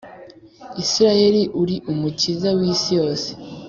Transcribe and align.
Isirayeli 0.83 1.41
uri 1.61 1.75
Umukiza 1.91 2.49
wisi 2.57 2.89
yose 2.99 3.29